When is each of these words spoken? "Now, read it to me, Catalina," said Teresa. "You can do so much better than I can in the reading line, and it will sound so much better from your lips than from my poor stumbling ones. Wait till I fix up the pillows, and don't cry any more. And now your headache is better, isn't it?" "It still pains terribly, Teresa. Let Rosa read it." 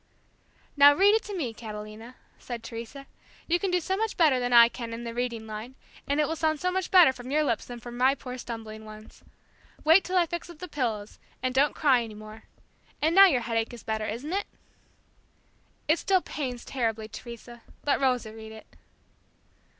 "Now, 0.75 0.95
read 0.95 1.13
it 1.13 1.21
to 1.25 1.37
me, 1.37 1.53
Catalina," 1.53 2.15
said 2.39 2.63
Teresa. 2.63 3.05
"You 3.45 3.59
can 3.59 3.69
do 3.69 3.79
so 3.79 3.95
much 3.95 4.17
better 4.17 4.39
than 4.39 4.51
I 4.51 4.67
can 4.67 4.93
in 4.93 5.03
the 5.03 5.13
reading 5.13 5.45
line, 5.45 5.75
and 6.07 6.19
it 6.19 6.27
will 6.27 6.35
sound 6.35 6.59
so 6.59 6.71
much 6.71 6.89
better 6.89 7.13
from 7.13 7.29
your 7.29 7.43
lips 7.43 7.65
than 7.65 7.79
from 7.79 7.97
my 7.99 8.15
poor 8.15 8.39
stumbling 8.39 8.83
ones. 8.83 9.21
Wait 9.83 10.03
till 10.03 10.17
I 10.17 10.25
fix 10.25 10.49
up 10.49 10.57
the 10.57 10.67
pillows, 10.67 11.19
and 11.43 11.53
don't 11.53 11.75
cry 11.75 12.01
any 12.01 12.15
more. 12.15 12.45
And 12.99 13.13
now 13.13 13.27
your 13.27 13.41
headache 13.41 13.75
is 13.75 13.83
better, 13.83 14.07
isn't 14.07 14.33
it?" 14.33 14.47
"It 15.87 15.99
still 15.99 16.21
pains 16.23 16.65
terribly, 16.65 17.07
Teresa. 17.07 17.61
Let 17.85 18.01
Rosa 18.01 18.33
read 18.33 18.53
it." 18.53 18.65